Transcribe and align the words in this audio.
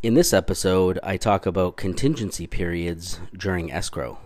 In 0.00 0.14
this 0.14 0.32
episode, 0.32 1.00
I 1.02 1.16
talk 1.16 1.44
about 1.44 1.76
contingency 1.76 2.46
periods 2.46 3.18
during 3.36 3.72
escrow. 3.72 4.20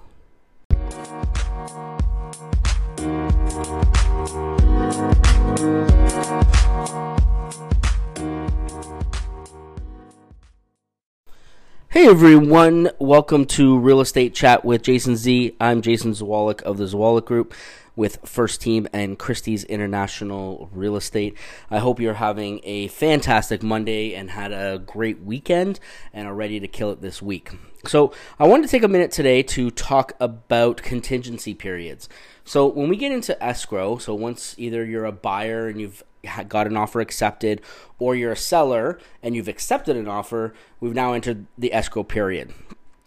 Hey 11.88 12.06
everyone, 12.06 12.90
welcome 12.98 13.46
to 13.46 13.78
Real 13.78 14.02
Estate 14.02 14.34
Chat 14.34 14.66
with 14.66 14.82
Jason 14.82 15.16
Z. 15.16 15.56
I'm 15.58 15.80
Jason 15.80 16.12
Zwolak 16.12 16.60
of 16.62 16.76
the 16.76 16.84
Zwolak 16.84 17.24
Group 17.24 17.54
with 17.96 18.18
First 18.24 18.60
Team 18.60 18.88
and 18.92 19.18
Christie's 19.18 19.64
International 19.64 20.68
Real 20.72 20.96
Estate. 20.96 21.36
I 21.70 21.78
hope 21.78 22.00
you're 22.00 22.14
having 22.14 22.60
a 22.64 22.88
fantastic 22.88 23.62
Monday 23.62 24.14
and 24.14 24.30
had 24.30 24.52
a 24.52 24.78
great 24.84 25.22
weekend 25.22 25.80
and 26.12 26.26
are 26.26 26.34
ready 26.34 26.60
to 26.60 26.68
kill 26.68 26.90
it 26.90 27.00
this 27.00 27.20
week. 27.20 27.50
So, 27.86 28.12
I 28.38 28.46
wanted 28.46 28.62
to 28.62 28.68
take 28.68 28.84
a 28.84 28.88
minute 28.88 29.10
today 29.10 29.42
to 29.42 29.70
talk 29.70 30.12
about 30.20 30.82
contingency 30.82 31.52
periods. 31.52 32.08
So, 32.44 32.66
when 32.66 32.88
we 32.88 32.96
get 32.96 33.10
into 33.10 33.42
escrow, 33.42 33.98
so 33.98 34.14
once 34.14 34.54
either 34.56 34.84
you're 34.84 35.04
a 35.04 35.12
buyer 35.12 35.66
and 35.66 35.80
you've 35.80 36.04
got 36.48 36.66
an 36.66 36.76
offer 36.76 37.00
accepted, 37.00 37.60
or 37.98 38.14
you're 38.14 38.32
a 38.32 38.36
seller 38.36 38.98
and 39.22 39.34
you've 39.34 39.48
accepted 39.48 39.96
an 39.96 40.08
offer, 40.08 40.54
we've 40.80 40.94
now 40.94 41.12
entered 41.12 41.46
the 41.58 41.72
escrow 41.72 42.04
period. 42.04 42.52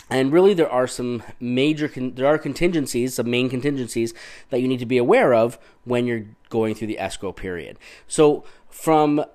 And 0.09 0.31
really, 0.31 0.53
there 0.53 0.69
are 0.69 0.87
some 0.87 1.23
major 1.39 1.87
con- 1.87 2.13
there 2.15 2.27
are 2.27 2.37
contingencies, 2.37 3.15
some 3.15 3.29
main 3.29 3.49
contingencies 3.49 4.13
that 4.49 4.61
you 4.61 4.67
need 4.67 4.79
to 4.79 4.85
be 4.85 4.97
aware 4.97 5.33
of 5.33 5.57
when 5.83 6.05
you're 6.05 6.25
going 6.49 6.75
through 6.75 6.87
the 6.87 6.99
escrow 6.99 7.31
period. 7.31 7.77
So, 8.07 8.43
from 8.69 9.25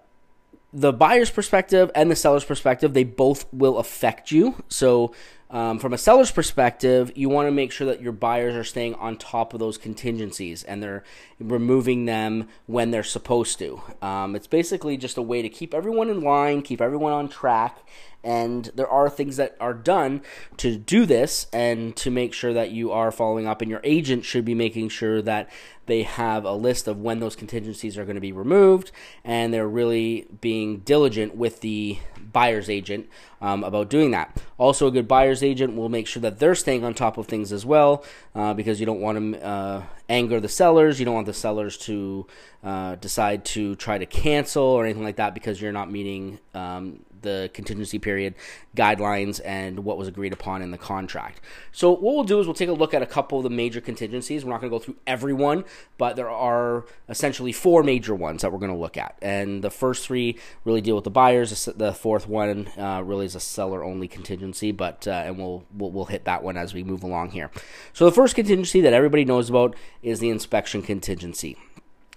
the 0.72 0.92
buyer's 0.92 1.30
perspective 1.30 1.90
and 1.94 2.10
the 2.10 2.16
seller's 2.16 2.44
perspective, 2.44 2.94
they 2.94 3.04
both 3.04 3.46
will 3.52 3.78
affect 3.78 4.30
you. 4.30 4.62
So, 4.68 5.12
um, 5.50 5.80
from 5.80 5.92
a 5.92 5.98
seller's 5.98 6.30
perspective, 6.30 7.12
you 7.16 7.28
want 7.28 7.48
to 7.48 7.52
make 7.52 7.72
sure 7.72 7.86
that 7.88 8.00
your 8.00 8.12
buyers 8.12 8.54
are 8.54 8.64
staying 8.64 8.94
on 8.94 9.16
top 9.16 9.52
of 9.52 9.58
those 9.58 9.76
contingencies 9.76 10.62
and 10.62 10.80
they're 10.80 11.02
removing 11.40 12.04
them 12.04 12.48
when 12.66 12.92
they're 12.92 13.02
supposed 13.02 13.58
to. 13.58 13.82
Um, 14.00 14.36
it's 14.36 14.46
basically 14.46 14.96
just 14.96 15.16
a 15.16 15.22
way 15.22 15.42
to 15.42 15.48
keep 15.48 15.74
everyone 15.74 16.08
in 16.08 16.20
line, 16.20 16.62
keep 16.62 16.80
everyone 16.80 17.12
on 17.12 17.28
track, 17.28 17.84
and 18.22 18.66
there 18.74 18.88
are 18.88 19.08
things 19.08 19.36
that 19.36 19.56
are 19.60 19.72
done 19.72 20.22
to 20.58 20.76
do 20.76 21.06
this 21.06 21.46
and 21.52 21.96
to 21.96 22.10
make 22.10 22.34
sure 22.34 22.52
that 22.52 22.70
you 22.70 22.92
are 22.92 23.10
following 23.10 23.46
up. 23.46 23.62
And 23.62 23.70
your 23.70 23.80
agent 23.82 24.24
should 24.24 24.44
be 24.44 24.54
making 24.54 24.90
sure 24.90 25.22
that 25.22 25.48
they 25.86 26.02
have 26.02 26.44
a 26.44 26.52
list 26.52 26.86
of 26.86 27.00
when 27.00 27.20
those 27.20 27.34
contingencies 27.34 27.96
are 27.96 28.04
going 28.04 28.16
to 28.16 28.20
be 28.20 28.30
removed 28.30 28.92
and 29.24 29.52
they're 29.52 29.66
really 29.66 30.26
being 30.40 30.78
diligent 30.80 31.34
with 31.34 31.60
the 31.62 31.98
buyer's 32.32 32.68
agent 32.68 33.08
um, 33.40 33.64
about 33.64 33.88
doing 33.88 34.10
that. 34.10 34.36
Also, 34.58 34.86
a 34.86 34.90
good 34.90 35.08
buyer's 35.08 35.39
agent 35.42 35.76
will 35.76 35.88
make 35.88 36.06
sure 36.06 36.20
that 36.22 36.38
they're 36.38 36.54
staying 36.54 36.84
on 36.84 36.94
top 36.94 37.18
of 37.18 37.26
things 37.26 37.52
as 37.52 37.64
well 37.66 38.04
uh, 38.34 38.54
because 38.54 38.80
you 38.80 38.86
don't 38.86 39.00
want 39.00 39.34
to 39.34 39.44
uh, 39.44 39.82
anger 40.08 40.40
the 40.40 40.48
sellers. 40.48 40.98
You 40.98 41.04
don't 41.04 41.14
want 41.14 41.26
the 41.26 41.32
sellers 41.32 41.76
to 41.78 42.26
uh, 42.62 42.96
decide 42.96 43.44
to 43.46 43.76
try 43.76 43.98
to 43.98 44.06
cancel 44.06 44.62
or 44.62 44.84
anything 44.84 45.04
like 45.04 45.16
that 45.16 45.34
because 45.34 45.60
you're 45.60 45.72
not 45.72 45.90
meeting 45.90 46.38
um, 46.54 47.04
the 47.22 47.50
contingency 47.54 47.98
period 47.98 48.34
guidelines 48.76 49.40
and 49.44 49.84
what 49.84 49.98
was 49.98 50.08
agreed 50.08 50.32
upon 50.32 50.62
in 50.62 50.70
the 50.70 50.78
contract. 50.78 51.40
So 51.72 51.90
what 51.90 52.02
we'll 52.02 52.24
do 52.24 52.40
is 52.40 52.46
we'll 52.46 52.54
take 52.54 52.68
a 52.68 52.72
look 52.72 52.94
at 52.94 53.02
a 53.02 53.06
couple 53.06 53.38
of 53.38 53.44
the 53.44 53.50
major 53.50 53.80
contingencies. 53.80 54.44
We're 54.44 54.52
not 54.52 54.60
going 54.60 54.70
to 54.70 54.78
go 54.78 54.82
through 54.82 54.96
every 55.06 55.32
one, 55.32 55.64
but 55.98 56.16
there 56.16 56.30
are 56.30 56.84
essentially 57.08 57.52
four 57.52 57.82
major 57.82 58.14
ones 58.14 58.42
that 58.42 58.52
we're 58.52 58.58
going 58.58 58.72
to 58.72 58.76
look 58.78 58.96
at. 58.96 59.16
And 59.22 59.62
the 59.62 59.70
first 59.70 60.06
three 60.06 60.38
really 60.64 60.80
deal 60.80 60.94
with 60.94 61.04
the 61.04 61.10
buyers. 61.10 61.64
The 61.64 61.92
fourth 61.92 62.28
one 62.28 62.68
uh, 62.78 63.02
really 63.04 63.26
is 63.26 63.34
a 63.34 63.40
seller-only 63.40 64.08
contingency, 64.08 64.72
but 64.72 65.06
uh, 65.06 65.22
and 65.26 65.38
we'll, 65.38 65.64
we'll 65.76 65.90
we'll 65.90 66.04
hit 66.06 66.24
that 66.24 66.42
one 66.42 66.56
as 66.56 66.72
we 66.72 66.82
move 66.82 67.02
along 67.02 67.30
here. 67.30 67.50
So 67.92 68.04
the 68.04 68.12
first 68.12 68.34
contingency 68.34 68.80
that 68.80 68.92
everybody 68.92 69.24
knows 69.24 69.50
about 69.50 69.76
is 70.02 70.20
the 70.20 70.30
inspection 70.30 70.82
contingency. 70.82 71.56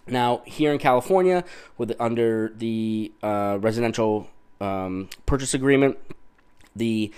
Now, 0.07 0.41
here 0.45 0.71
in 0.73 0.79
California, 0.79 1.43
with 1.77 1.93
under 1.99 2.53
the 2.55 3.11
uh, 3.21 3.57
residential 3.61 4.29
um, 4.63 5.09
purchase 5.25 5.53
agreement, 5.53 5.97
the 6.75 7.11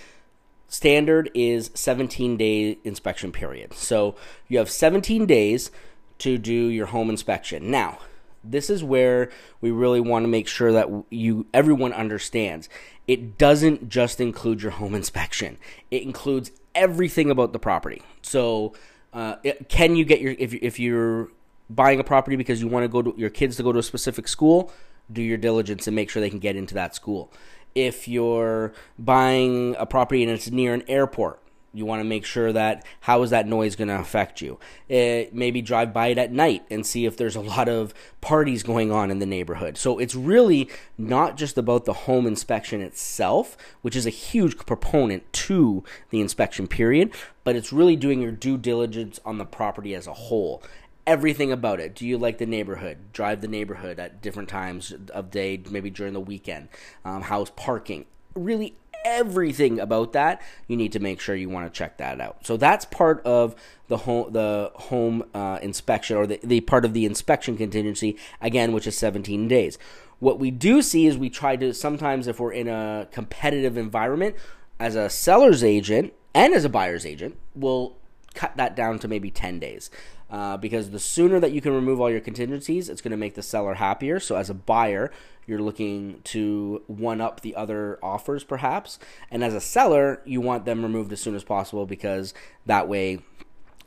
standard 0.68 1.30
is 1.34 1.70
17 1.76 2.38
day 2.38 2.78
inspection 2.84 3.32
period. 3.32 3.74
So 3.74 4.16
you 4.48 4.58
have 4.58 4.70
17 4.70 5.26
days 5.26 5.72
to 6.20 6.38
do 6.38 6.54
your 6.54 6.88
home 6.88 7.10
inspection. 7.10 7.70
Now, 7.70 8.00
this 8.44 8.70
is 8.70 8.84
where 8.84 9.30
we 9.62 9.72
really 9.72 10.00
want 10.00 10.24
to 10.24 10.28
make 10.28 10.48
sure 10.48 10.72
that 10.72 10.88
you 11.10 11.46
everyone 11.54 11.94
understands. 11.94 12.70
It 13.08 13.38
doesn't 13.38 13.90
just 13.90 14.20
include 14.20 14.62
your 14.62 14.72
home 14.72 14.96
inspection. 14.96 15.58
It 15.92 16.04
includes 16.04 16.52
everything 16.74 17.30
about 17.30 17.54
the 17.54 17.60
property. 17.60 18.02
So, 18.22 18.74
uh, 19.14 19.38
it, 19.44 19.70
can 19.70 19.96
you 19.96 20.06
get 20.06 20.22
your 20.22 20.36
if 20.38 20.54
if 20.54 20.80
you're 20.80 21.30
buying 21.70 22.00
a 22.00 22.04
property 22.04 22.36
because 22.36 22.62
you 22.62 22.68
want 22.68 22.84
to 22.84 22.88
go 22.88 23.02
to 23.02 23.14
your 23.18 23.30
kids 23.30 23.58
to 23.58 23.64
go 23.64 23.72
to 23.72 23.80
a 23.80 23.84
specific 23.84 24.28
school? 24.28 24.72
Do 25.12 25.22
your 25.22 25.38
diligence 25.38 25.88
and 25.88 25.96
make 25.96 26.10
sure 26.10 26.22
they 26.22 26.30
can 26.30 26.40
get 26.40 26.56
into 26.56 26.74
that 26.76 26.96
school. 26.96 27.32
If 27.74 28.08
you're 28.08 28.74
buying 28.98 29.76
a 29.78 29.86
property 29.86 30.24
and 30.24 30.32
it's 30.32 30.50
near 30.50 30.74
an 30.74 30.84
airport, 30.88 31.42
you 31.76 31.86
want 31.86 32.00
to 32.00 32.06
make 32.06 32.24
sure 32.24 32.54
that 32.54 32.86
how 33.02 33.22
is 33.22 33.32
that 33.32 33.48
noise 33.48 33.76
going 33.76 33.90
to 33.90 34.00
affect 34.00 34.42
you? 34.42 34.58
It, 34.88 35.36
maybe 35.36 35.62
drive 35.62 35.94
by 35.94 36.08
it 36.08 36.18
at 36.18 36.32
night 36.32 36.64
and 36.72 36.86
see 36.86 37.06
if 37.06 37.18
there's 37.18 37.36
a 37.36 37.42
lot 37.42 37.68
of 37.68 37.94
parties 38.22 38.64
going 38.64 38.94
on 38.94 39.12
in 39.12 39.20
the 39.20 39.26
neighborhood. 39.26 39.78
So 39.78 40.00
it's 40.00 40.16
really 40.16 40.70
not 40.98 41.36
just 41.36 41.58
about 41.58 41.84
the 41.84 41.94
home 41.94 42.26
inspection 42.26 42.80
itself 42.82 43.58
which 43.82 43.96
is 43.96 44.06
a 44.06 44.12
huge 44.12 44.58
proponent 44.58 45.32
to 45.34 45.84
the 46.12 46.22
inspection 46.22 46.68
period 46.68 47.12
but 47.44 47.56
it's 47.56 47.74
really 47.74 47.98
doing 47.98 48.22
your 48.22 48.32
due 48.32 48.58
diligence 48.58 49.20
on 49.26 49.38
the 49.38 49.46
property 49.46 49.94
as 49.94 50.08
a 50.08 50.14
whole 50.14 50.64
everything 51.08 51.52
about 51.52 51.80
it. 51.80 51.96
Do 51.96 52.06
you 52.06 52.18
like 52.18 52.38
the 52.38 52.46
neighborhood? 52.46 52.98
Drive 53.14 53.42
the 53.42 53.48
neighborhood 53.48 54.00
at 54.00 54.22
different 54.22 54.50
times 54.50 54.94
of 55.14 55.32
day, 55.32 55.62
maybe 55.70 55.90
during 55.90 56.14
the 56.14 56.20
weekend. 56.20 56.70
Um, 57.04 57.24
how's 57.24 57.50
parking? 57.52 58.06
Really, 58.34 58.76
everything 59.06 59.80
about 59.80 60.14
that 60.14 60.42
you 60.68 60.76
need 60.76 60.92
to 60.92 61.00
make 61.00 61.22
sure 61.22 61.36
you 61.36 61.48
want 61.48 61.72
to 61.72 61.78
check 61.78 61.98
that 61.98 62.20
out. 62.20 62.46
So 62.46 62.58
that's 62.58 62.86
part 62.86 63.22
of 63.24 63.56
the 63.88 63.98
home 63.98 64.34
the 64.34 64.72
home 64.76 65.24
uh, 65.34 65.60
inspection 65.62 66.18
or 66.18 66.26
the, 66.26 66.40
the 66.44 66.62
part 66.62 66.84
of 66.84 66.94
the 66.94 67.06
inspection 67.06 67.56
contingency 67.56 68.18
again, 68.42 68.74
which 68.74 68.88
is 68.88 68.98
17 68.98 69.48
days. 69.48 69.78
What 70.20 70.40
we 70.40 70.50
do 70.50 70.82
see 70.82 71.06
is 71.06 71.18
we 71.18 71.30
try 71.30 71.56
to 71.56 71.74
sometimes 71.74 72.28
if 72.28 72.40
we're 72.40 72.52
in 72.52 72.68
a 72.68 73.08
competitive 73.12 73.78
environment 73.78 74.36
as 74.80 74.96
a 74.96 75.10
seller's 75.10 75.64
agent 75.64 76.14
and 76.34 76.54
as 76.54 76.66
a 76.66 76.70
buyer's 76.70 77.06
agent, 77.06 77.38
we'll 77.54 77.96
cut 78.36 78.58
that 78.58 78.76
down 78.76 79.00
to 79.00 79.08
maybe 79.08 79.32
10 79.32 79.60
days. 79.60 79.90
Uh, 80.30 80.58
because 80.58 80.90
the 80.90 81.00
sooner 81.00 81.40
that 81.40 81.52
you 81.52 81.62
can 81.62 81.74
remove 81.74 82.02
all 82.02 82.10
your 82.10 82.20
contingencies, 82.20 82.90
it's 82.90 83.02
going 83.02 83.12
to 83.12 83.18
make 83.18 83.36
the 83.36 83.44
seller 83.44 83.76
happier. 83.76 84.20
So, 84.20 84.36
as 84.36 84.50
a 84.50 84.56
buyer, 84.56 85.12
you're 85.46 85.62
looking 85.62 86.22
to 86.26 86.82
one 86.88 87.22
up 87.22 87.42
the 87.42 87.56
other 87.56 88.00
offers, 88.02 88.44
perhaps. 88.44 88.98
And 89.30 89.44
as 89.44 89.54
a 89.54 89.62
seller, 89.62 90.22
you 90.26 90.42
want 90.42 90.66
them 90.66 90.82
removed 90.82 91.14
as 91.14 91.22
soon 91.22 91.36
as 91.36 91.44
possible 91.44 91.86
because 91.86 92.34
that 92.66 92.88
way 92.88 93.20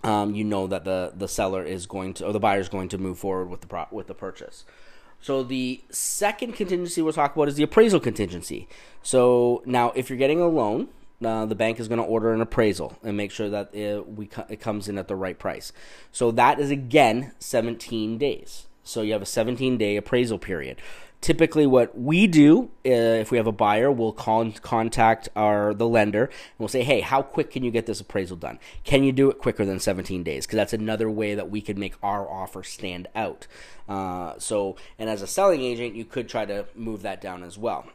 um, 0.04 0.34
you 0.34 0.44
know 0.44 0.68
that 0.68 0.84
the, 0.84 1.12
the 1.16 1.26
seller 1.26 1.64
is 1.64 1.86
going 1.86 2.14
to, 2.14 2.26
or 2.26 2.32
the 2.32 2.40
buyer 2.40 2.60
is 2.60 2.68
going 2.68 2.88
to 2.90 2.98
move 2.98 3.18
forward 3.18 3.50
with 3.50 3.62
the, 3.62 3.66
pro- 3.66 3.88
with 3.90 4.06
the 4.06 4.14
purchase. 4.14 4.64
So 5.20 5.42
the 5.42 5.82
second 5.90 6.52
contingency 6.52 7.02
we'll 7.02 7.12
talk 7.12 7.34
about 7.34 7.48
is 7.48 7.56
the 7.56 7.64
appraisal 7.64 7.98
contingency. 7.98 8.68
So 9.02 9.62
now, 9.66 9.90
if 9.96 10.08
you're 10.08 10.18
getting 10.18 10.40
a 10.40 10.46
loan, 10.46 10.88
uh, 11.24 11.46
the 11.46 11.54
bank 11.54 11.80
is 11.80 11.88
going 11.88 12.00
to 12.00 12.04
order 12.04 12.32
an 12.32 12.40
appraisal 12.40 12.96
and 13.02 13.16
make 13.16 13.30
sure 13.30 13.48
that 13.48 13.74
it, 13.74 14.08
we 14.08 14.28
it 14.48 14.60
comes 14.60 14.88
in 14.88 14.98
at 14.98 15.08
the 15.08 15.16
right 15.16 15.38
price. 15.38 15.72
So 16.12 16.30
that 16.32 16.60
is 16.60 16.70
again 16.70 17.32
17 17.38 18.18
days. 18.18 18.66
So 18.84 19.02
you 19.02 19.12
have 19.12 19.22
a 19.22 19.26
17 19.26 19.76
day 19.76 19.96
appraisal 19.96 20.38
period. 20.38 20.80
Typically, 21.20 21.66
what 21.66 21.98
we 21.98 22.28
do 22.28 22.70
uh, 22.86 23.18
if 23.20 23.32
we 23.32 23.38
have 23.38 23.48
a 23.48 23.52
buyer, 23.52 23.90
we'll 23.90 24.12
call 24.12 24.52
contact 24.62 25.28
our 25.34 25.74
the 25.74 25.88
lender 25.88 26.26
and 26.26 26.58
we'll 26.58 26.68
say, 26.68 26.84
"Hey, 26.84 27.00
how 27.00 27.22
quick 27.22 27.50
can 27.50 27.64
you 27.64 27.72
get 27.72 27.86
this 27.86 28.00
appraisal 28.00 28.36
done? 28.36 28.60
Can 28.84 29.02
you 29.02 29.10
do 29.10 29.28
it 29.28 29.38
quicker 29.38 29.64
than 29.64 29.80
17 29.80 30.22
days? 30.22 30.46
Because 30.46 30.58
that's 30.58 30.72
another 30.72 31.10
way 31.10 31.34
that 31.34 31.50
we 31.50 31.60
can 31.60 31.76
make 31.76 31.94
our 32.04 32.30
offer 32.30 32.62
stand 32.62 33.08
out." 33.16 33.48
Uh, 33.88 34.34
so, 34.38 34.76
and 34.96 35.10
as 35.10 35.20
a 35.20 35.26
selling 35.26 35.62
agent, 35.62 35.96
you 35.96 36.04
could 36.04 36.28
try 36.28 36.44
to 36.44 36.66
move 36.76 37.02
that 37.02 37.20
down 37.20 37.42
as 37.42 37.58
well. 37.58 37.88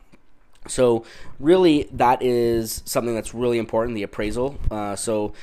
So 0.68 1.06
really, 1.40 1.90
that 1.92 2.22
is 2.22 2.82
something 2.86 3.16
that's 3.16 3.34
really 3.34 3.58
important. 3.58 3.96
The 3.96 4.04
appraisal. 4.04 4.58
Uh, 4.72 4.96
so 4.96 5.34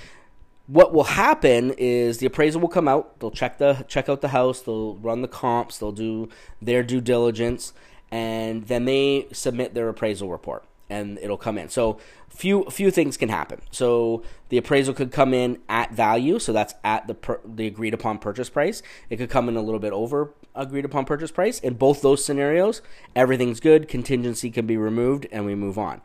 what 0.67 0.95
will 0.95 1.05
happen 1.05 1.75
is 1.79 2.19
the 2.19 2.27
appraisal 2.27 2.61
will 2.61 2.69
come 2.69 2.89
out. 2.89 3.19
They'll 3.21 3.31
check 3.31 3.59
the 3.59 3.85
check 3.89 4.09
out 4.09 4.21
the 4.21 4.29
house. 4.29 4.63
They'll 4.63 4.97
run 4.97 5.23
the 5.23 5.29
comps. 5.29 5.79
They'll 5.79 5.93
do 5.93 6.29
their 6.63 6.83
due 6.83 7.01
diligence, 7.01 7.73
and 8.11 8.67
then 8.67 8.85
they 8.85 9.27
submit 9.33 9.75
their 9.75 9.89
appraisal 9.89 10.31
report 10.31 10.65
and 10.91 11.19
it'll 11.19 11.39
come 11.39 11.57
in. 11.57 11.69
So 11.69 11.99
few 12.29 12.65
few 12.65 12.91
things 12.91 13.17
can 13.17 13.29
happen. 13.29 13.63
So 13.71 14.23
the 14.51 14.59
appraisal 14.59 14.93
could 14.93 15.13
come 15.13 15.33
in 15.33 15.61
at 15.69 15.93
value, 15.93 16.39
so 16.39 16.53
that's 16.53 16.75
at 16.85 17.07
the 17.07 17.15
per, 17.15 17.41
the 17.45 17.67
agreed 17.67 17.95
upon 17.95 18.19
purchase 18.19 18.51
price. 18.51 18.83
It 19.09 19.17
could 19.17 19.31
come 19.31 19.49
in 19.49 19.57
a 19.57 19.63
little 19.63 19.81
bit 19.81 19.93
over 19.93 20.35
agreed 20.55 20.85
upon 20.85 21.05
purchase 21.05 21.31
price. 21.31 21.61
In 21.61 21.75
both 21.75 22.03
those 22.03 22.25
scenarios, 22.25 22.83
everything's 23.15 23.61
good. 23.61 23.89
Contingency 23.89 24.51
can 24.51 24.67
be 24.67 24.77
removed, 24.77 25.27
and 25.31 25.47
we 25.47 25.55
move 25.55 25.79
on. 25.79 26.01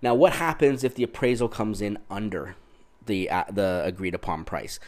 Now, 0.00 0.14
what 0.14 0.34
happens 0.34 0.84
if 0.84 0.94
the 0.94 1.04
appraisal 1.04 1.48
comes 1.48 1.80
in 1.80 1.98
under 2.10 2.56
the 3.06 3.30
uh, 3.30 3.44
the 3.50 3.82
agreed 3.84 4.14
upon 4.14 4.44
price? 4.44 4.78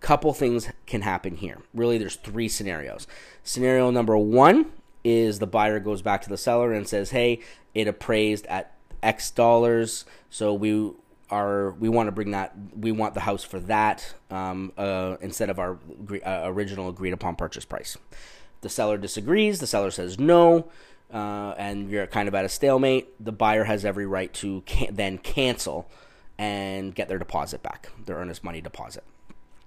Couple 0.00 0.32
things 0.32 0.68
can 0.86 1.02
happen 1.02 1.36
here. 1.36 1.58
Really, 1.72 1.96
there's 1.96 2.16
three 2.16 2.48
scenarios. 2.48 3.06
Scenario 3.44 3.90
number 3.90 4.16
one 4.18 4.72
is 5.04 5.38
the 5.38 5.46
buyer 5.46 5.78
goes 5.78 6.02
back 6.02 6.22
to 6.22 6.28
the 6.28 6.36
seller 6.36 6.72
and 6.72 6.88
says, 6.88 7.10
"Hey, 7.10 7.40
it 7.74 7.86
appraised 7.86 8.46
at 8.46 8.74
X 9.02 9.30
dollars, 9.30 10.04
so 10.30 10.54
we 10.54 10.92
are 11.30 11.72
we 11.72 11.88
want 11.88 12.08
to 12.08 12.12
bring 12.12 12.32
that 12.32 12.54
we 12.76 12.92
want 12.92 13.14
the 13.14 13.20
house 13.20 13.42
for 13.44 13.58
that 13.60 14.14
um, 14.30 14.72
uh, 14.76 15.16
instead 15.20 15.50
of 15.50 15.58
our 15.58 15.78
uh, 16.24 16.42
original 16.44 16.88
agreed 16.88 17.12
upon 17.12 17.36
purchase 17.36 17.64
price." 17.64 17.96
The 18.60 18.68
seller 18.68 18.96
disagrees. 18.96 19.58
The 19.58 19.66
seller 19.66 19.90
says 19.90 20.20
no 20.20 20.70
uh, 21.12 21.54
and 21.58 21.90
you're 21.90 22.06
kind 22.06 22.26
of 22.26 22.34
at 22.34 22.44
a 22.44 22.48
stalemate, 22.48 23.08
the 23.22 23.32
buyer 23.32 23.64
has 23.64 23.84
every 23.84 24.06
right 24.06 24.32
to 24.32 24.62
can- 24.62 24.94
then 24.94 25.18
cancel 25.18 25.90
and 26.38 26.94
get 26.94 27.08
their 27.08 27.18
deposit 27.18 27.62
back, 27.62 27.90
their 28.06 28.16
earnest 28.16 28.42
money 28.42 28.60
deposit. 28.60 29.04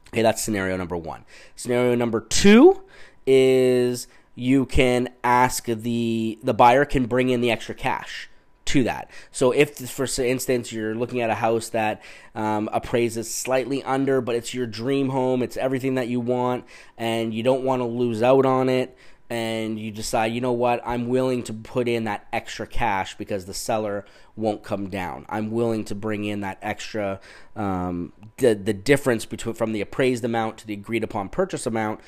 Okay, 0.09 0.23
that's 0.23 0.41
scenario 0.41 0.75
number 0.75 0.97
one. 0.97 1.23
Scenario 1.55 1.93
number 1.93 2.19
two 2.19 2.81
is 3.27 4.07
you 4.33 4.65
can 4.65 5.09
ask 5.23 5.65
the 5.65 6.39
the 6.43 6.53
buyer 6.53 6.83
can 6.83 7.05
bring 7.05 7.29
in 7.29 7.41
the 7.41 7.51
extra 7.51 7.75
cash 7.75 8.29
to 8.65 8.83
that. 8.83 9.09
So 9.31 9.51
if, 9.51 9.77
for 9.89 10.07
instance, 10.21 10.71
you're 10.71 10.95
looking 10.95 11.21
at 11.21 11.29
a 11.29 11.35
house 11.35 11.69
that 11.69 12.01
um, 12.33 12.69
appraises 12.73 13.33
slightly 13.33 13.83
under, 13.83 14.21
but 14.21 14.35
it's 14.35 14.53
your 14.53 14.65
dream 14.65 15.09
home, 15.09 15.43
it's 15.43 15.57
everything 15.57 15.95
that 15.95 16.07
you 16.07 16.19
want, 16.19 16.65
and 16.97 17.33
you 17.33 17.43
don't 17.43 17.63
want 17.63 17.81
to 17.81 17.85
lose 17.85 18.23
out 18.23 18.45
on 18.45 18.69
it, 18.69 18.97
and 19.29 19.79
you 19.79 19.91
decide, 19.91 20.33
you 20.33 20.41
know 20.41 20.51
what, 20.51 20.81
I'm 20.85 21.07
willing 21.07 21.43
to 21.43 21.53
put 21.53 21.87
in 21.87 22.03
that 22.03 22.27
extra 22.31 22.67
cash 22.67 23.15
because 23.17 23.45
the 23.45 23.53
seller 23.53 24.05
won't 24.35 24.63
come 24.63 24.89
down. 24.89 25.25
I'm 25.29 25.51
willing 25.51 25.83
to 25.85 25.95
bring 25.95 26.25
in 26.25 26.41
that 26.41 26.59
extra, 26.61 27.19
um, 27.55 28.13
the 28.37 28.53
the 28.53 28.73
difference 28.73 29.25
between 29.25 29.55
from 29.55 29.71
the 29.71 29.81
appraised 29.81 30.23
amount 30.23 30.57
to 30.59 30.67
the 30.67 30.73
agreed 30.73 31.03
upon 31.03 31.29
purchase 31.29 31.65
amount 31.65 32.01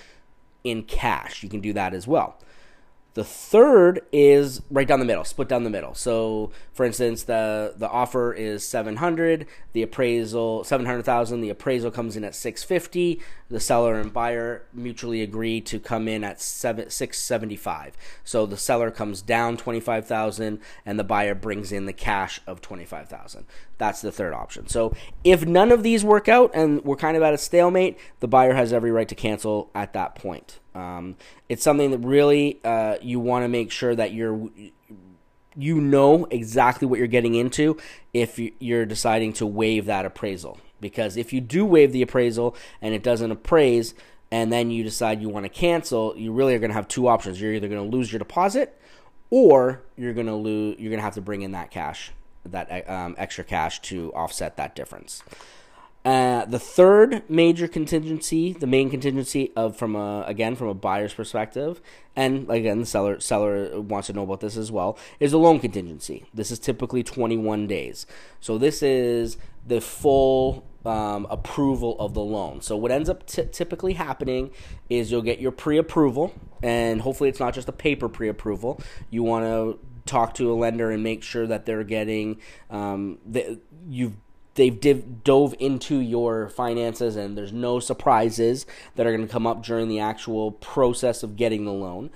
in 0.63 0.83
cash. 0.83 1.41
You 1.41 1.49
can 1.49 1.61
do 1.61 1.73
that 1.73 1.93
as 1.93 2.07
well. 2.07 2.39
The 3.17 3.23
third 3.23 4.01
is 4.11 4.61
right 4.69 4.87
down 4.87 4.99
the 4.99 5.05
middle, 5.05 5.23
split 5.23 5.47
down 5.47 5.63
the 5.63 5.71
middle. 5.71 5.95
So, 5.95 6.51
for 6.71 6.85
instance, 6.85 7.23
the 7.23 7.73
the 7.75 7.89
offer 7.89 8.31
is 8.31 8.63
700, 8.63 9.47
the 9.73 9.81
appraisal 9.81 10.63
700,000, 10.63 11.41
the 11.41 11.49
appraisal 11.49 11.89
comes 11.89 12.15
in 12.15 12.23
at 12.23 12.35
650, 12.35 13.19
the 13.49 13.59
seller 13.59 13.99
and 13.99 14.13
buyer 14.13 14.63
mutually 14.73 15.21
agree 15.21 15.61
to 15.61 15.79
come 15.79 16.07
in 16.07 16.23
at 16.23 16.41
7 16.41 16.89
675. 16.89 17.95
So 18.23 18.45
the 18.45 18.57
seller 18.57 18.91
comes 18.91 19.21
down 19.21 19.57
25,000 19.57 20.59
and 20.85 20.99
the 20.99 21.03
buyer 21.03 21.35
brings 21.35 21.71
in 21.71 21.85
the 21.85 21.93
cash 21.93 22.41
of 22.45 22.61
25,000. 22.61 23.45
That's 23.77 24.01
the 24.01 24.11
third 24.11 24.33
option. 24.33 24.67
So, 24.67 24.93
if 25.23 25.45
none 25.45 25.71
of 25.71 25.83
these 25.83 26.03
work 26.03 26.27
out 26.27 26.51
and 26.53 26.83
we're 26.83 26.95
kind 26.95 27.15
of 27.15 27.23
at 27.23 27.33
a 27.33 27.37
stalemate, 27.37 27.97
the 28.19 28.27
buyer 28.27 28.53
has 28.53 28.73
every 28.73 28.91
right 28.91 29.07
to 29.07 29.15
cancel 29.15 29.69
at 29.75 29.93
that 29.93 30.15
point. 30.15 30.59
Um, 30.73 31.15
it's 31.47 31.63
something 31.63 31.91
that 31.91 31.99
really 31.99 32.59
uh, 32.63 32.97
you 33.01 33.19
want 33.19 33.43
to 33.43 33.49
make 33.49 33.71
sure 33.71 33.95
that 33.95 34.13
you're 34.13 34.49
you 35.55 35.81
know 35.81 36.25
exactly 36.25 36.87
what 36.87 36.99
you're 36.99 37.07
getting 37.07 37.33
into 37.33 37.77
if 38.13 38.39
you're 38.59 38.85
deciding 38.85 39.33
to 39.33 39.45
waive 39.45 39.85
that 39.85 40.05
appraisal. 40.05 40.59
Because 40.79 41.17
if 41.17 41.33
you 41.33 41.41
do 41.41 41.65
waive 41.65 41.91
the 41.91 42.01
appraisal 42.01 42.55
and 42.81 42.93
it 42.93 43.03
doesn't 43.03 43.31
appraise, 43.31 43.93
and 44.31 44.51
then 44.51 44.71
you 44.71 44.83
decide 44.83 45.21
you 45.21 45.29
want 45.29 45.45
to 45.45 45.49
cancel, 45.49 46.13
you 46.17 46.31
really 46.31 46.53
are 46.53 46.59
going 46.59 46.69
to 46.69 46.75
have 46.75 46.87
two 46.87 47.07
options. 47.07 47.39
You're 47.39 47.53
either 47.53 47.67
going 47.67 47.89
to 47.89 47.97
lose 47.97 48.11
your 48.11 48.19
deposit, 48.19 48.79
or 49.29 49.81
you're 49.95 50.13
going 50.13 50.27
to 50.27 50.35
lose. 50.35 50.79
You're 50.79 50.89
going 50.89 50.99
to 50.99 51.03
have 51.03 51.15
to 51.15 51.21
bring 51.21 51.41
in 51.41 51.51
that 51.51 51.71
cash, 51.71 52.11
that 52.45 52.89
um, 52.89 53.15
extra 53.17 53.43
cash 53.43 53.79
to 53.83 54.13
offset 54.13 54.57
that 54.57 54.75
difference. 54.75 55.23
Uh, 56.05 56.45
the 56.45 56.59
third 56.59 57.29
major 57.29 57.67
contingency, 57.67 58.53
the 58.53 58.67
main 58.67 58.89
contingency 58.89 59.51
of 59.57 59.75
from 59.75 59.95
a 59.95 60.23
again 60.25 60.55
from 60.55 60.67
a 60.67 60.73
buyer's 60.73 61.13
perspective, 61.13 61.81
and 62.15 62.49
again 62.49 62.79
the 62.79 62.85
seller 62.85 63.19
seller 63.19 63.81
wants 63.81 64.07
to 64.07 64.13
know 64.13 64.23
about 64.23 64.39
this 64.39 64.55
as 64.55 64.71
well, 64.71 64.97
is 65.19 65.33
a 65.33 65.37
loan 65.37 65.59
contingency. 65.59 66.25
This 66.33 66.49
is 66.49 66.59
typically 66.59 67.03
21 67.03 67.67
days. 67.67 68.05
So 68.39 68.57
this 68.57 68.81
is 68.81 69.37
the 69.65 69.81
full 69.81 70.65
um, 70.85 71.27
approval 71.29 71.99
of 71.99 72.13
the 72.13 72.21
loan. 72.21 72.61
So 72.61 72.77
what 72.77 72.91
ends 72.91 73.09
up 73.09 73.25
t- 73.27 73.45
typically 73.51 73.93
happening 73.93 74.51
is 74.89 75.11
you'll 75.11 75.21
get 75.21 75.39
your 75.39 75.51
pre-approval, 75.51 76.33
and 76.63 77.01
hopefully 77.01 77.29
it's 77.29 77.39
not 77.39 77.53
just 77.53 77.67
a 77.67 77.73
paper 77.73 78.07
pre-approval. 78.07 78.79
You 79.09 79.23
want 79.23 79.43
to 79.45 79.79
talk 80.05 80.33
to 80.35 80.49
a 80.51 80.55
lender 80.55 80.89
and 80.89 81.03
make 81.03 81.21
sure 81.21 81.45
that 81.45 81.65
they're 81.65 81.83
getting 81.83 82.39
um, 82.69 83.19
the, 83.25 83.59
you've 83.89 84.13
they've 84.57 84.79
div- 84.79 85.23
dove 85.23 85.55
into 85.59 85.99
your 85.99 86.49
finances 86.49 87.15
and 87.15 87.37
there's 87.37 87.53
no 87.53 87.79
surprises 87.79 88.65
that 88.95 89.07
are 89.07 89.15
going 89.15 89.25
to 89.25 89.31
come 89.31 89.47
up 89.47 89.63
during 89.63 89.87
the 89.87 89.99
actual 89.99 90.51
process 90.51 91.23
of 91.23 91.37
getting 91.37 91.63
the 91.63 91.71
loan. 91.71 92.09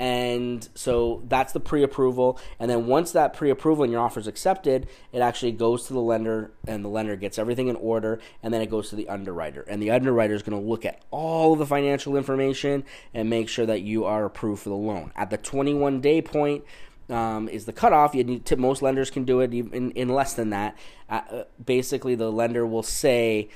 And 0.00 0.68
so 0.76 1.24
that's 1.26 1.52
the 1.52 1.58
pre 1.58 1.82
approval. 1.82 2.38
And 2.60 2.70
then 2.70 2.86
once 2.86 3.10
that 3.12 3.32
pre 3.32 3.50
approval 3.50 3.82
and 3.82 3.92
your 3.92 4.00
offer 4.00 4.20
is 4.20 4.28
accepted, 4.28 4.86
it 5.12 5.18
actually 5.18 5.50
goes 5.50 5.88
to 5.88 5.92
the 5.92 6.00
lender, 6.00 6.52
and 6.68 6.84
the 6.84 6.88
lender 6.88 7.16
gets 7.16 7.36
everything 7.36 7.66
in 7.66 7.74
order. 7.74 8.20
And 8.40 8.54
then 8.54 8.62
it 8.62 8.70
goes 8.70 8.90
to 8.90 8.96
the 8.96 9.08
underwriter. 9.08 9.62
And 9.62 9.82
the 9.82 9.90
underwriter 9.90 10.34
is 10.34 10.42
going 10.44 10.60
to 10.60 10.64
look 10.68 10.84
at 10.84 11.02
all 11.10 11.54
of 11.54 11.58
the 11.58 11.66
financial 11.66 12.16
information 12.16 12.84
and 13.12 13.28
make 13.28 13.48
sure 13.48 13.66
that 13.66 13.80
you 13.80 14.04
are 14.04 14.24
approved 14.24 14.62
for 14.62 14.68
the 14.68 14.76
loan. 14.76 15.10
At 15.16 15.30
the 15.30 15.36
21 15.36 16.00
day 16.00 16.22
point, 16.22 16.64
um, 17.08 17.48
is 17.48 17.64
the 17.64 17.72
cutoff. 17.72 18.14
You 18.14 18.24
need 18.24 18.44
to, 18.46 18.56
most 18.56 18.82
lenders 18.82 19.10
can 19.10 19.24
do 19.24 19.40
it 19.40 19.52
in, 19.52 19.90
in 19.92 20.08
less 20.08 20.34
than 20.34 20.50
that. 20.50 20.76
Uh, 21.08 21.44
basically, 21.64 22.14
the 22.14 22.30
lender 22.30 22.66
will 22.66 22.82
say, 22.82 23.48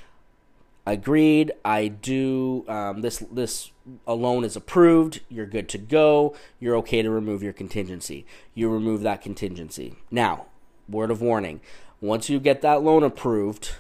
"Agreed, 0.86 1.52
I 1.64 1.88
do. 1.88 2.64
Um, 2.68 3.02
this 3.02 3.18
this 3.30 3.70
loan 4.06 4.44
is 4.44 4.56
approved. 4.56 5.20
You're 5.28 5.46
good 5.46 5.68
to 5.70 5.78
go. 5.78 6.34
You're 6.60 6.76
okay 6.76 7.02
to 7.02 7.10
remove 7.10 7.42
your 7.42 7.52
contingency. 7.52 8.26
You 8.54 8.70
remove 8.70 9.02
that 9.02 9.22
contingency. 9.22 9.96
Now, 10.10 10.46
word 10.88 11.10
of 11.10 11.20
warning: 11.20 11.60
once 12.00 12.30
you 12.30 12.40
get 12.40 12.62
that 12.62 12.82
loan 12.82 13.02
approved, 13.02 13.72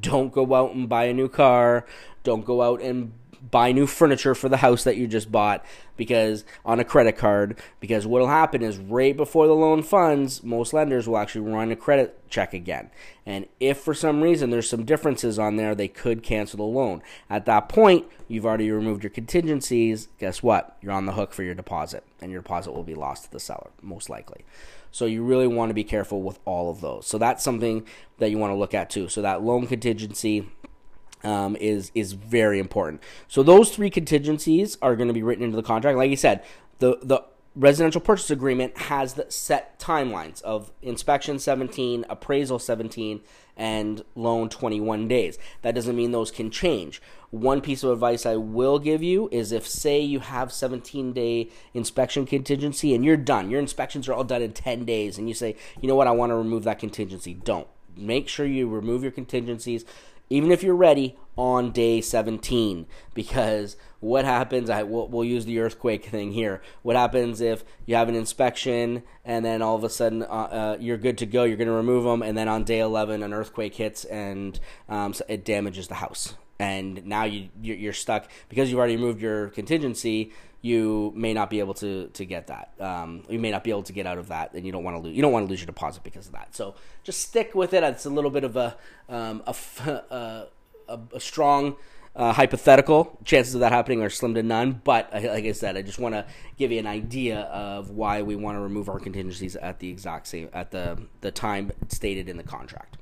don't 0.00 0.32
go 0.32 0.54
out 0.54 0.74
and 0.74 0.88
buy 0.88 1.04
a 1.04 1.12
new 1.12 1.28
car. 1.28 1.84
Don't 2.22 2.44
go 2.44 2.62
out 2.62 2.80
and 2.80 3.12
buy 3.50 3.72
new 3.72 3.86
furniture 3.86 4.34
for 4.34 4.48
the 4.48 4.58
house 4.58 4.84
that 4.84 4.96
you 4.96 5.06
just 5.06 5.30
bought 5.30 5.64
because 5.96 6.44
on 6.64 6.80
a 6.80 6.84
credit 6.84 7.16
card 7.16 7.58
because 7.80 8.06
what'll 8.06 8.28
happen 8.28 8.62
is 8.62 8.78
right 8.78 9.16
before 9.16 9.46
the 9.46 9.54
loan 9.54 9.82
funds 9.82 10.42
most 10.42 10.72
lenders 10.72 11.06
will 11.06 11.18
actually 11.18 11.40
run 11.50 11.70
a 11.70 11.76
credit 11.76 12.18
check 12.28 12.54
again. 12.54 12.90
And 13.26 13.46
if 13.60 13.78
for 13.78 13.94
some 13.94 14.22
reason 14.22 14.50
there's 14.50 14.68
some 14.68 14.84
differences 14.84 15.38
on 15.38 15.56
there 15.56 15.74
they 15.74 15.88
could 15.88 16.22
cancel 16.22 16.58
the 16.58 16.64
loan. 16.64 17.02
At 17.28 17.46
that 17.46 17.68
point 17.68 18.06
you've 18.28 18.46
already 18.46 18.70
removed 18.70 19.02
your 19.02 19.10
contingencies. 19.10 20.08
Guess 20.18 20.42
what? 20.42 20.76
You're 20.80 20.92
on 20.92 21.06
the 21.06 21.12
hook 21.12 21.32
for 21.32 21.42
your 21.42 21.54
deposit 21.54 22.04
and 22.20 22.30
your 22.30 22.42
deposit 22.42 22.72
will 22.72 22.82
be 22.82 22.94
lost 22.94 23.24
to 23.24 23.30
the 23.30 23.40
seller 23.40 23.70
most 23.82 24.08
likely. 24.08 24.44
So 24.90 25.06
you 25.06 25.24
really 25.24 25.48
want 25.48 25.70
to 25.70 25.74
be 25.74 25.84
careful 25.84 26.22
with 26.22 26.38
all 26.44 26.70
of 26.70 26.80
those. 26.80 27.06
So 27.06 27.18
that's 27.18 27.42
something 27.42 27.84
that 28.18 28.30
you 28.30 28.38
want 28.38 28.52
to 28.52 28.56
look 28.56 28.74
at 28.74 28.90
too. 28.90 29.08
So 29.08 29.22
that 29.22 29.42
loan 29.42 29.66
contingency 29.66 30.48
um, 31.24 31.56
is 31.56 31.90
is 31.94 32.12
very 32.12 32.58
important. 32.58 33.02
So 33.28 33.42
those 33.42 33.70
three 33.70 33.90
contingencies 33.90 34.78
are 34.82 34.94
going 34.96 35.08
to 35.08 35.14
be 35.14 35.22
written 35.22 35.44
into 35.44 35.56
the 35.56 35.62
contract. 35.62 35.98
Like 35.98 36.10
you 36.10 36.16
said, 36.16 36.44
the 36.78 36.98
the 37.02 37.24
residential 37.56 38.00
purchase 38.00 38.30
agreement 38.30 38.76
has 38.76 39.14
the 39.14 39.30
set 39.30 39.78
timelines 39.78 40.42
of 40.42 40.72
inspection 40.82 41.38
17, 41.38 42.04
appraisal 42.10 42.58
17, 42.58 43.20
and 43.56 44.04
loan 44.16 44.48
21 44.48 45.06
days. 45.06 45.38
That 45.62 45.74
doesn't 45.74 45.94
mean 45.94 46.10
those 46.10 46.30
can 46.30 46.50
change. 46.50 47.00
One 47.30 47.60
piece 47.60 47.84
of 47.84 47.90
advice 47.90 48.26
I 48.26 48.36
will 48.36 48.78
give 48.78 49.02
you 49.02 49.28
is 49.30 49.52
if, 49.52 49.66
say, 49.68 50.00
you 50.00 50.20
have 50.20 50.52
17 50.52 51.12
day 51.12 51.50
inspection 51.72 52.26
contingency 52.26 52.94
and 52.94 53.04
you're 53.04 53.16
done, 53.16 53.50
your 53.50 53.60
inspections 53.60 54.08
are 54.08 54.14
all 54.14 54.24
done 54.24 54.42
in 54.42 54.52
10 54.52 54.84
days, 54.84 55.18
and 55.18 55.28
you 55.28 55.34
say, 55.34 55.56
you 55.80 55.88
know 55.88 55.94
what, 55.94 56.08
I 56.08 56.12
want 56.12 56.30
to 56.30 56.36
remove 56.36 56.64
that 56.64 56.78
contingency. 56.78 57.34
Don't. 57.34 57.68
Make 57.96 58.28
sure 58.28 58.44
you 58.44 58.68
remove 58.68 59.02
your 59.04 59.12
contingencies 59.12 59.84
even 60.30 60.50
if 60.50 60.62
you're 60.62 60.74
ready 60.74 61.16
on 61.36 61.72
day 61.72 62.00
17 62.00 62.86
because 63.12 63.76
what 64.00 64.24
happens 64.24 64.70
I 64.70 64.82
we'll, 64.84 65.08
we'll, 65.08 65.24
use 65.24 65.46
the 65.46 65.58
earthquake 65.58 66.04
thing 66.04 66.32
here. 66.32 66.62
What 66.82 66.94
happens 66.94 67.40
if 67.40 67.64
you 67.86 67.96
have 67.96 68.08
an 68.08 68.14
inspection 68.14 69.02
and 69.24 69.44
then 69.44 69.62
all 69.62 69.74
of 69.74 69.82
a 69.82 69.90
sudden 69.90 70.22
uh, 70.22 70.26
uh, 70.26 70.76
you're 70.78 70.96
good 70.96 71.18
to 71.18 71.26
go 71.26 71.44
you're 71.44 71.56
going 71.56 71.68
to 71.68 71.74
remove 71.74 72.04
them 72.04 72.22
and 72.22 72.36
then 72.38 72.46
on 72.46 72.64
day 72.64 72.80
11 72.80 73.22
an 73.22 73.32
earthquake 73.32 73.74
hits 73.74 74.04
and 74.04 74.60
um, 74.88 75.12
so 75.12 75.24
it 75.28 75.44
damages 75.44 75.88
the 75.88 75.94
house. 75.94 76.34
And 76.58 77.04
now 77.04 77.24
you 77.24 77.48
you're 77.60 77.92
stuck. 77.92 78.30
Because 78.48 78.70
you've 78.70 78.78
already 78.78 78.94
removed 78.94 79.20
your 79.20 79.48
contingency 79.48 80.32
you 80.64 81.12
may 81.14 81.34
not 81.34 81.50
be 81.50 81.58
able 81.58 81.74
to 81.74 82.08
to 82.08 82.24
get 82.24 82.46
that. 82.46 82.72
Um, 82.80 83.22
you 83.28 83.38
may 83.38 83.50
not 83.50 83.64
be 83.64 83.70
able 83.70 83.82
to 83.82 83.92
get 83.92 84.06
out 84.06 84.16
of 84.16 84.28
that, 84.28 84.54
and 84.54 84.64
you 84.64 84.72
don't 84.72 84.82
want 84.82 84.96
to 84.96 85.02
lose. 85.02 85.14
You 85.14 85.20
don't 85.20 85.30
want 85.30 85.44
to 85.44 85.50
lose 85.50 85.60
your 85.60 85.66
deposit 85.66 86.02
because 86.02 86.24
of 86.24 86.32
that. 86.32 86.56
So 86.56 86.74
just 87.02 87.20
stick 87.20 87.54
with 87.54 87.74
it. 87.74 87.84
It's 87.84 88.06
a 88.06 88.10
little 88.10 88.30
bit 88.30 88.44
of 88.44 88.56
a 88.56 88.74
um, 89.10 89.42
a, 89.46 90.46
strong 91.18 91.76
uh, 92.16 92.32
hypothetical. 92.32 93.18
Chances 93.26 93.54
of 93.54 93.60
that 93.60 93.72
happening 93.72 94.00
are 94.00 94.08
slim 94.08 94.32
to 94.36 94.42
none. 94.42 94.80
But 94.82 95.14
uh, 95.14 95.20
like 95.34 95.44
I 95.44 95.52
said, 95.52 95.76
I 95.76 95.82
just 95.82 95.98
want 95.98 96.14
to 96.14 96.24
give 96.56 96.72
you 96.72 96.78
an 96.78 96.86
idea 96.86 97.40
of 97.40 97.90
why 97.90 98.22
we 98.22 98.34
want 98.34 98.56
to 98.56 98.60
remove 98.62 98.88
our 98.88 98.98
contingencies 98.98 99.56
at 99.56 99.80
the 99.80 99.90
exact 99.90 100.28
same 100.28 100.48
at 100.54 100.70
the 100.70 100.98
the 101.20 101.30
time 101.30 101.72
stated 101.88 102.26
in 102.26 102.38
the 102.38 102.42
contract. 102.42 102.96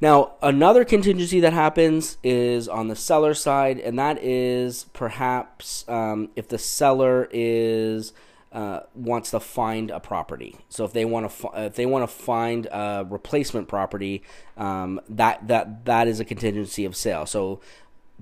Now, 0.00 0.34
another 0.42 0.84
contingency 0.84 1.40
that 1.40 1.52
happens 1.52 2.18
is 2.22 2.68
on 2.68 2.88
the 2.88 2.94
seller 2.94 3.34
side, 3.34 3.80
and 3.80 3.98
that 3.98 4.22
is 4.22 4.84
perhaps 4.92 5.84
um, 5.88 6.30
if 6.36 6.48
the 6.48 6.58
seller 6.58 7.28
is 7.32 8.12
uh, 8.52 8.80
wants 8.94 9.32
to 9.32 9.40
find 9.40 9.90
a 9.90 10.00
property. 10.00 10.56
So 10.68 10.84
if 10.84 10.92
they 10.92 11.04
want 11.04 11.30
to 11.30 11.50
if 11.54 11.74
they 11.74 11.84
want 11.84 12.08
to 12.08 12.14
find 12.14 12.66
a 12.66 13.06
replacement 13.08 13.68
property, 13.68 14.22
um, 14.56 15.00
that 15.08 15.48
that 15.48 15.84
that 15.84 16.06
is 16.06 16.20
a 16.20 16.24
contingency 16.24 16.84
of 16.84 16.94
sale. 16.94 17.26
So 17.26 17.60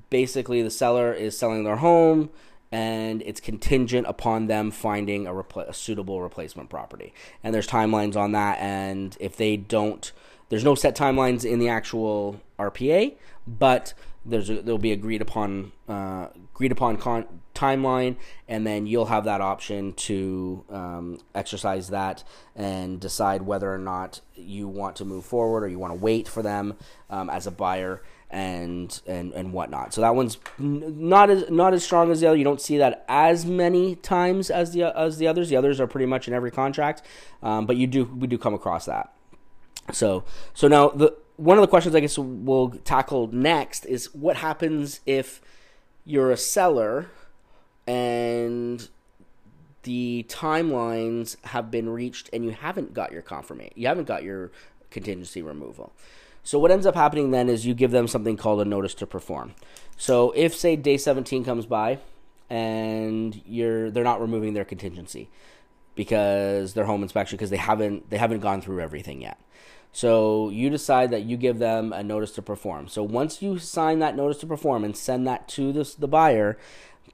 basically, 0.09 0.63
the 0.63 0.71
seller 0.71 1.13
is 1.13 1.39
selling 1.39 1.65
their 1.65 1.77
home. 1.77 2.31
And 2.73 3.23
it's 3.23 3.41
contingent 3.41 4.09
upon 4.09 4.49
them 4.49 4.73
finding 4.73 5.29
a, 5.29 5.33
repl- 5.33 5.69
a 5.69 5.73
suitable 5.73 6.21
replacement 6.21 6.69
property. 6.69 7.15
And 7.45 7.55
there's 7.55 7.69
timelines 7.69 8.17
on 8.17 8.33
that. 8.33 8.59
And 8.59 9.17
if 9.21 9.37
they 9.37 9.57
don't, 9.57 10.11
there's 10.49 10.65
no 10.65 10.75
set 10.75 10.97
timelines 10.97 11.45
in 11.45 11.59
the 11.59 11.69
actual 11.69 12.41
RPA, 12.59 13.15
but 13.47 13.95
there's 14.25 14.51
a, 14.51 14.63
there'll 14.63 14.79
be 14.79 14.93
agreed 14.93 15.23
upon 15.23 15.73
uh, 15.89 16.29
agreed 16.55 16.73
upon 16.73 16.97
con- 16.97 17.27
timeline, 17.55 18.17
and 18.49 18.67
then 18.67 18.87
you'll 18.87 19.07
have 19.07 19.25
that 19.25 19.41
option 19.41 19.93
to 19.95 20.65
um, 20.71 21.19
exercise 21.35 21.89
that 21.91 22.25
and 22.55 23.01
decide 23.01 23.43
whether 23.43 23.73
or 23.73 23.79
not 23.79 24.21
you 24.35 24.69
want 24.69 24.97
to 24.97 25.05
move 25.05 25.25
forward 25.25 25.65
or 25.65 25.69
you 25.69 25.79
want 25.79 25.93
to 25.93 25.99
wait 25.99 26.29
for 26.29 26.43
them 26.43 26.75
um, 27.09 27.31
as 27.31 27.47
a 27.47 27.51
buyer 27.51 28.03
and 28.31 29.01
and 29.07 29.33
and 29.33 29.53
whatnot. 29.53 29.95
So 29.95 30.01
that 30.01 30.15
one's 30.15 30.39
not 30.59 31.31
as 31.31 31.49
not 31.49 31.73
as 31.73 31.85
strong 31.85 32.11
as 32.11 32.21
the 32.21 32.27
other. 32.27 32.37
You 32.37 32.45
don't 32.45 32.61
see 32.61 32.79
that 32.79 33.05
as 33.09 33.47
many 33.47 33.95
times 33.97 34.51
as 34.51 34.73
the 34.73 34.85
as 34.97 35.19
the 35.19 35.29
others. 35.29 35.49
The 35.49 35.57
others 35.57 35.81
are 35.81 35.87
pretty 35.87 36.07
much 36.07 36.27
in 36.27 36.35
every 36.35 36.51
contract, 36.51 37.03
um, 37.43 37.67
but 37.67 37.77
you 37.77 37.87
do 37.87 38.05
we 38.05 38.27
do 38.27 38.39
come 38.39 38.55
across 38.55 38.87
that. 38.87 39.13
So 39.93 40.25
so 40.55 40.69
now 40.69 40.89
the 40.89 41.17
one 41.37 41.59
of 41.59 41.63
the 41.63 41.69
questions 41.69 41.95
I 41.95 42.01
guess 42.01 42.19
we'll 42.19 42.71
tackle 42.85 43.29
next 43.29 43.85
is 43.85 44.15
what 44.15 44.37
happens 44.37 45.01
if 45.07 45.41
you're 46.05 46.31
a 46.31 46.37
seller 46.37 47.11
and 47.87 48.89
the 49.83 50.27
timelines 50.29 51.37
have 51.45 51.71
been 51.71 51.89
reached 51.89 52.29
and 52.33 52.45
you 52.45 52.51
haven't 52.51 52.95
got 52.95 53.13
your 53.13 53.23
confirmation, 53.23 53.73
you 53.77 53.87
haven't 53.87 54.07
got 54.07 54.25
your 54.25 54.51
contingency 54.91 55.43
removal. 55.43 55.93
So 56.43 56.59
what 56.59 56.71
ends 56.71 56.87
up 56.87 56.95
happening 56.95 57.33
then 57.33 57.49
is 57.49 57.67
you 57.67 57.75
give 57.75 57.91
them 57.91 58.09
something 58.09 58.37
called 58.37 58.61
a 58.61 58.65
notice 58.65 58.95
to 58.95 59.07
perform. 59.07 59.55
So 59.97 60.33
if 60.33 60.55
say 60.55 60.77
day 60.77 60.97
17 60.97 61.45
comes 61.45 61.67
by 61.67 61.99
and 62.49 63.41
you're 63.47 63.91
they're 63.91 64.05
not 64.05 64.21
removing 64.21 64.55
their 64.55 64.65
contingency 64.65 65.29
because 65.97 66.75
their 66.75 66.85
home 66.85 67.03
inspection 67.03 67.37
because 67.37 67.51
they 67.51 67.57
haven't 67.57 68.11
they 68.11 68.19
haven't 68.19 68.41
gone 68.41 68.61
through 68.61 68.81
everything 68.81 69.23
yet. 69.23 69.39
So 69.97 70.51
you 70.51 70.69
decide 70.69 71.11
that 71.13 71.23
you 71.23 71.39
give 71.39 71.59
them 71.59 71.91
a 71.91 72.03
notice 72.03 72.33
to 72.33 72.43
perform. 72.43 72.87
So 72.87 73.03
once 73.03 73.41
you 73.41 73.59
sign 73.59 74.01
that 74.01 74.15
notice 74.15 74.37
to 74.41 74.47
perform 74.47 74.85
and 74.85 74.95
send 74.95 75.27
that 75.27 75.49
to 75.49 75.73
this, 75.73 75.95
the 75.95 76.07
buyer, 76.07 76.59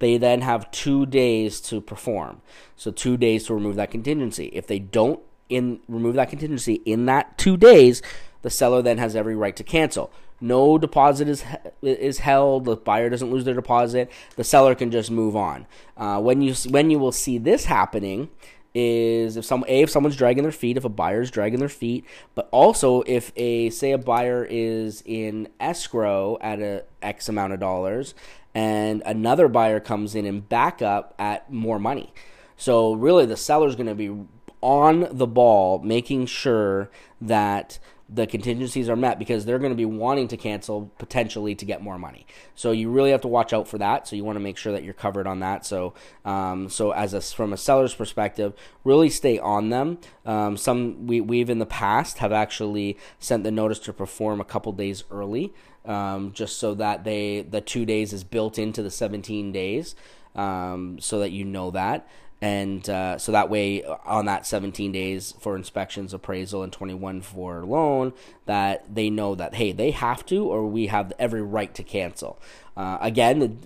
they 0.01 0.19
then 0.19 0.41
have 0.41 0.69
two 0.73 1.07
days 1.07 1.61
to 1.61 1.81
perform. 1.81 2.43
So 2.75 2.91
two 2.91 3.17
days 3.17 3.47
to 3.47 3.55
remove 3.55 3.77
that 3.77 3.93
contingency. 3.93 4.47
If 4.47 4.67
they 4.67 4.81
don't 4.81 5.21
in 5.49 5.79
remove 5.87 6.17
that 6.17 6.31
contingency 6.31 6.83
in 6.85 7.07
that 7.07 7.39
two 7.39 7.57
days, 7.57 8.03
the 8.43 8.51
seller 8.51 8.83
then 8.83 8.99
has 8.99 9.15
every 9.15 9.37
right 9.37 9.55
to 9.55 9.63
cancel. 9.63 10.11
No 10.41 10.77
deposit 10.77 11.29
is 11.29 11.45
is 11.83 12.19
held. 12.19 12.65
The 12.65 12.75
buyer 12.75 13.09
doesn't 13.11 13.31
lose 13.31 13.45
their 13.45 13.55
deposit. 13.55 14.11
The 14.35 14.43
seller 14.43 14.75
can 14.75 14.91
just 14.91 15.09
move 15.09 15.37
on. 15.37 15.69
Uh, 15.97 16.21
when 16.21 16.43
you 16.43 16.53
when 16.69 16.91
you 16.91 16.99
will 16.99 17.13
see 17.13 17.39
this 17.39 17.67
happening 17.67 18.29
is 18.75 19.37
if 19.37 19.45
some 19.45 19.65
a 19.69 19.83
if 19.83 19.91
someone's 19.91 20.17
dragging 20.17 20.43
their 20.43 20.53
feet, 20.53 20.77
if 20.77 20.85
a 20.85 20.89
buyer's 20.89 21.31
dragging 21.31 21.61
their 21.61 21.69
feet, 21.69 22.05
but 22.35 22.49
also 22.51 23.03
if 23.07 23.33
a 23.37 23.71
say 23.71 23.93
a 23.93 23.99
buyer 23.99 24.47
is 24.49 25.03
in 25.05 25.49
escrow 25.61 26.39
at 26.41 26.61
a 26.61 26.85
X 27.03 27.29
amount 27.29 27.53
of 27.53 27.61
dollars 27.61 28.15
and 28.55 29.03
another 29.07 29.49
buyer 29.49 29.81
comes 29.81 30.15
in 30.15 30.27
and 30.27 30.49
back 30.49 30.83
up 30.83 31.15
at 31.19 31.51
more 31.53 31.79
money. 31.79 32.13
So 32.57 32.93
really 32.93 33.27
the 33.27 33.37
seller's 33.37 33.77
going 33.77 33.87
to 33.87 33.95
be 33.95 34.15
on 34.61 35.09
the 35.11 35.27
ball 35.27 35.81
making 35.81 36.27
sure 36.27 36.91
that 37.21 37.79
the 38.15 38.27
contingencies 38.27 38.89
are 38.89 38.97
met 38.97 39.19
because 39.19 39.45
they're 39.45 39.59
going 39.59 39.73
to 39.73 39.77
be 39.77 39.85
wanting 39.85 40.29
to 40.29 40.37
cancel 40.37 40.91
potentially 40.99 41.55
to 41.55 41.65
get 41.65 41.83
more 41.83 41.99
money. 41.99 42.27
So 42.55 42.71
you 42.71 42.91
really 42.91 43.11
have 43.11 43.23
to 43.23 43.29
watch 43.29 43.53
out 43.53 43.67
for 43.69 43.79
that. 43.79 44.07
So 44.07 44.17
you 44.17 44.25
want 44.25 44.37
to 44.37 44.41
make 44.41 44.57
sure 44.57 44.73
that 44.73 44.83
you're 44.83 44.95
covered 44.95 45.27
on 45.27 45.41
that. 45.41 45.65
So 45.65 45.95
um, 46.25 46.69
so 46.69 46.93
as 46.93 47.15
a, 47.15 47.21
from 47.21 47.53
a 47.53 47.57
seller's 47.57 47.95
perspective, 47.95 48.53
really 48.85 49.09
stay 49.09 49.39
on 49.39 49.71
them. 49.71 49.99
Um, 50.27 50.57
some 50.57 51.07
we 51.07 51.21
we've 51.21 51.51
in 51.51 51.59
the 51.59 51.67
past 51.67 52.19
have 52.19 52.33
actually 52.33 52.99
sent 53.19 53.45
the 53.45 53.51
notice 53.51 53.79
to 53.81 53.93
perform 53.93 54.41
a 54.41 54.45
couple 54.45 54.73
days 54.73 55.05
early, 55.11 55.55
um, 55.85 56.33
just 56.33 56.59
so 56.59 56.75
that 56.75 57.05
they 57.05 57.43
the 57.43 57.61
two 57.61 57.87
days 57.87 58.13
is 58.13 58.25
built 58.25 58.59
into 58.59 58.83
the 58.83 58.91
17 58.91 59.53
days. 59.53 59.95
Um, 60.35 60.99
so 60.99 61.19
that 61.19 61.31
you 61.31 61.45
know 61.45 61.71
that 61.73 62.09
and 62.43 62.91
uh, 62.91 63.17
so 63.19 63.31
that 63.31 63.49
way 63.49 63.85
on 63.85 64.27
that 64.27 64.45
17 64.45 64.91
days 64.91 65.33
for 65.41 65.55
inspections 65.55 66.13
appraisal 66.13 66.65
and 66.65 66.73
21 66.73 67.23
for 67.23 67.65
loan 67.65 68.13
that 68.47 68.93
they 68.93 69.09
know 69.09 69.37
that 69.37 69.55
hey 69.55 69.71
they 69.71 69.93
have 69.93 70.27
to 70.27 70.45
or 70.45 70.67
we 70.67 70.89
have 70.89 71.13
every 71.19 71.41
right 71.41 71.73
to 71.73 71.85
cancel 71.85 72.39
uh, 72.77 72.99
again 73.01 73.59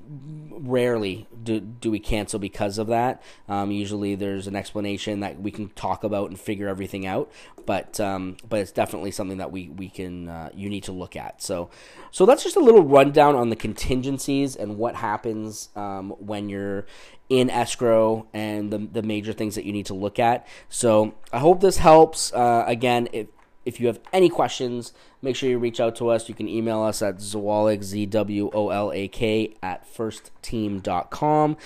rarely 0.58 1.26
do, 1.44 1.60
do 1.60 1.90
we 1.90 1.98
cancel 1.98 2.38
because 2.38 2.78
of 2.78 2.86
that 2.86 3.22
um, 3.48 3.70
usually 3.70 4.14
there's 4.14 4.46
an 4.46 4.56
explanation 4.56 5.20
that 5.20 5.40
we 5.40 5.50
can 5.50 5.68
talk 5.70 6.02
about 6.02 6.28
and 6.28 6.40
figure 6.40 6.68
everything 6.68 7.06
out 7.06 7.30
but 7.66 8.00
um, 8.00 8.36
but 8.48 8.60
it's 8.60 8.72
definitely 8.72 9.10
something 9.10 9.38
that 9.38 9.52
we 9.52 9.68
we 9.68 9.88
can 9.88 10.28
uh, 10.28 10.48
you 10.54 10.68
need 10.68 10.82
to 10.82 10.92
look 10.92 11.14
at 11.14 11.42
so 11.42 11.68
so 12.10 12.24
that's 12.24 12.42
just 12.42 12.56
a 12.56 12.60
little 12.60 12.82
rundown 12.82 13.34
on 13.34 13.50
the 13.50 13.56
contingencies 13.56 14.56
and 14.56 14.78
what 14.78 14.96
happens 14.96 15.68
um, 15.76 16.10
when 16.18 16.48
you're 16.48 16.86
in 17.28 17.50
escrow 17.50 18.26
and 18.32 18.72
the, 18.72 18.78
the 18.78 19.02
major 19.02 19.32
things 19.32 19.54
that 19.56 19.64
you 19.64 19.72
need 19.72 19.86
to 19.86 19.94
look 19.94 20.18
at. 20.18 20.46
So 20.68 21.14
I 21.32 21.38
hope 21.38 21.60
this 21.60 21.78
helps. 21.78 22.32
Uh, 22.32 22.64
again, 22.66 23.08
if, 23.12 23.26
if 23.66 23.80
you 23.80 23.88
have 23.88 24.00
any 24.12 24.30
questions, 24.30 24.92
make 25.20 25.36
sure 25.36 25.50
you 25.50 25.58
reach 25.58 25.80
out 25.80 25.96
to 25.96 26.08
us. 26.08 26.28
You 26.28 26.34
can 26.34 26.48
email 26.48 26.80
us 26.80 27.02
at 27.02 27.16
zwolak, 27.16 27.82
Z-W-O-L-A-K, 27.82 29.56
at 29.62 29.92
firstteam.com, 29.92 31.56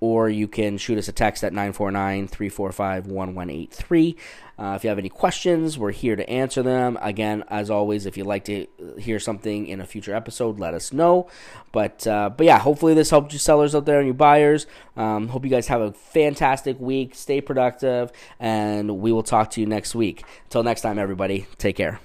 or 0.00 0.28
you 0.28 0.48
can 0.48 0.78
shoot 0.78 0.98
us 0.98 1.08
a 1.08 1.12
text 1.12 1.44
at 1.44 1.52
949-345-1183. 1.52 4.16
Uh, 4.58 4.72
if 4.74 4.82
you 4.82 4.88
have 4.88 4.98
any 4.98 5.08
questions, 5.08 5.78
we're 5.78 5.92
here 5.92 6.16
to 6.16 6.28
answer 6.28 6.62
them. 6.62 6.98
Again, 7.00 7.44
as 7.48 7.70
always, 7.70 8.06
if 8.06 8.16
you'd 8.16 8.26
like 8.26 8.44
to 8.46 8.66
hear 8.98 9.20
something 9.20 9.68
in 9.68 9.80
a 9.80 9.86
future 9.86 10.14
episode, 10.14 10.58
let 10.58 10.74
us 10.74 10.92
know. 10.92 11.28
But 11.70 12.06
uh, 12.06 12.30
but 12.30 12.44
yeah, 12.44 12.58
hopefully 12.58 12.94
this 12.94 13.10
helped 13.10 13.32
you 13.32 13.38
sellers 13.38 13.76
out 13.76 13.86
there 13.86 13.98
and 13.98 14.08
you 14.08 14.14
buyers. 14.14 14.66
Um, 14.96 15.28
hope 15.28 15.44
you 15.44 15.50
guys 15.50 15.68
have 15.68 15.80
a 15.80 15.92
fantastic 15.92 16.80
week. 16.80 17.14
Stay 17.14 17.40
productive, 17.40 18.10
and 18.40 18.98
we 18.98 19.12
will 19.12 19.22
talk 19.22 19.50
to 19.52 19.60
you 19.60 19.66
next 19.66 19.94
week. 19.94 20.24
Until 20.44 20.64
next 20.64 20.80
time, 20.80 20.98
everybody, 20.98 21.46
take 21.58 21.76
care. 21.76 22.00